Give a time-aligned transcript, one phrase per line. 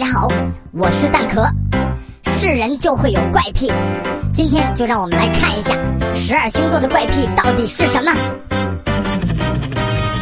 [0.00, 0.28] 大家好，
[0.72, 1.46] 我是蛋壳。
[2.30, 3.70] 是人就会有怪癖，
[4.32, 5.72] 今天就让我们来看一下
[6.14, 8.10] 十二星座的怪癖到底是什么。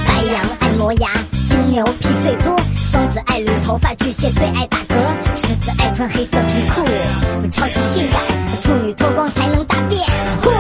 [0.05, 1.09] 白羊爱磨牙，
[1.49, 2.57] 金牛屁最多，
[2.91, 4.97] 双子爱捋头发，巨蟹最爱打嗝，
[5.37, 6.85] 狮子爱穿黑色皮裤，
[7.53, 8.21] 超级性感，
[8.61, 10.03] 处女脱光才能大便。
[10.43, 10.51] 嚯！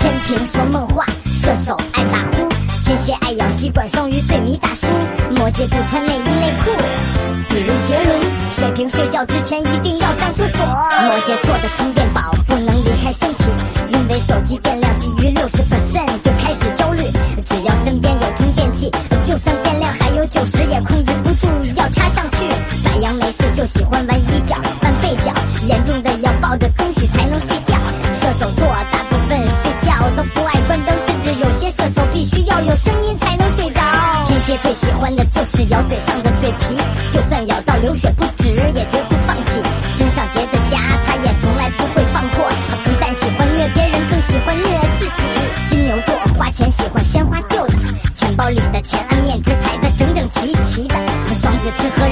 [0.00, 2.46] 天平说梦话，射手爱打呼，
[2.84, 4.86] 天蝎爱咬吸管，双鱼最迷大叔，
[5.36, 6.70] 摩羯不穿内衣内裤。
[7.48, 8.20] 比如杰伦，
[8.56, 10.66] 水瓶睡觉之前一定要上厕所。
[10.66, 13.44] 摩羯座的充电宝不能离开身体，
[13.90, 17.02] 因为手机电量低于六十 percent 就开始焦虑。
[17.46, 18.90] 只要身边有充电器，
[19.26, 22.36] 就算电量还有九十也控制不住要插上去。
[22.84, 25.32] 白羊没事就喜欢玩衣角、弯背角，
[25.66, 27.76] 严重的要抱着东西才能睡觉。
[28.12, 33.07] 射手座大部分睡觉都不爱关灯，甚至有些射手必须要有声音。
[34.62, 36.76] 最喜欢的就是咬嘴上的嘴皮，
[37.12, 39.62] 就算咬到流血不止，也绝不放弃。
[39.96, 42.48] 身上结的痂，他也从来不会放过。
[42.68, 44.64] 他不但喜欢虐别人，更喜欢虐
[44.98, 45.70] 自己。
[45.70, 47.74] 金牛座花钱喜欢先花旧的，
[48.14, 50.94] 钱包里的钱按面值排的整整齐齐的。
[51.40, 52.07] 双子吃喝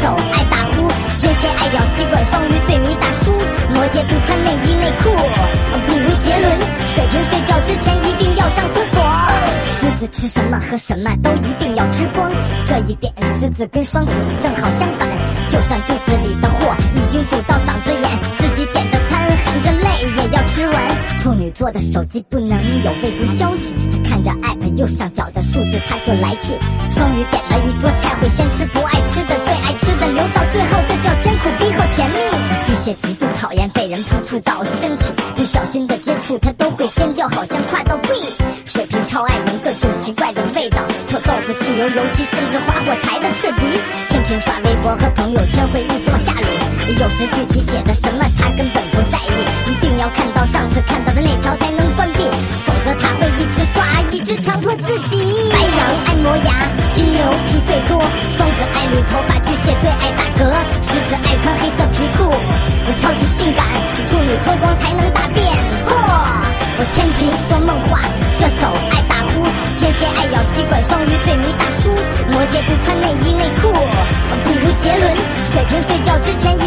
[0.00, 0.88] 手爱打呼，
[1.20, 3.30] 天蝎爱咬吸管，双鱼最迷大叔，
[3.74, 5.10] 摩羯不穿内衣内裤。
[5.86, 6.58] 比如杰伦，
[6.94, 8.96] 水瓶睡觉之前一定要上厕所。
[9.68, 12.30] 狮子吃什么喝什么都一定要吃光，
[12.64, 14.12] 这一点狮子跟双子
[14.42, 15.08] 正好相反。
[15.48, 21.18] 就算肚子里的货已经堵到嗓子眼，自己点的餐含着泪也要吃完。
[21.18, 26.58] 处女座的手机不能有未读消息，他看着 app 右上角的数字他就来气。
[26.90, 29.34] 双鱼点了一桌菜会先吃不，爱吃的
[30.60, 32.16] 最后，这叫先苦逼后甜蜜。
[32.66, 38.14] 巨蟹极度讨厌被人碰触到身体，不小心的接触他都会尖叫，好像跨到跪。
[38.66, 43.80] 水瓶超爱闻各种奇怪的味道，臭豆腐、汽油、油漆，甚至花火柴的刺鼻。
[44.10, 46.46] 天平刷微博和朋友圈会一直往下驴，
[47.00, 52.22] 有时具体写的什么他根本不在意，一定要看到上次看到的那条才能关闭，
[52.66, 55.24] 否则他会一直刷，一直强迫自己。
[55.50, 56.52] 白羊爱磨牙，
[56.92, 57.96] 金牛皮最多，
[58.36, 60.09] 双子爱捋头发，巨蟹最爱
[71.00, 71.88] 双鱼最迷大叔，
[72.30, 73.72] 摩羯不穿内衣内裤。
[74.44, 75.16] 不如杰伦，
[75.50, 76.59] 水瓶睡觉之前。